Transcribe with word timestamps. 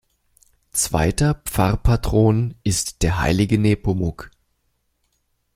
Zweiter 0.71 1.35
Pfarrpatron 1.45 2.55
ist 2.63 3.03
der 3.03 3.19
Heilige 3.19 3.59
Nepomuk. 3.59 4.31